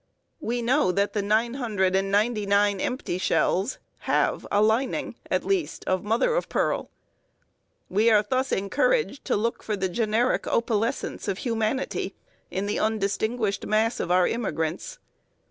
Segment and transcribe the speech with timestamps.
[0.39, 5.45] We know that the nine hundred and ninety nine empty shells have a lining, at
[5.45, 6.89] least, of mother of pearl.
[7.87, 12.15] We are thus encouraged to look for the generic opalescence of humanity
[12.49, 14.97] in the undistinguished mass of our immigrants.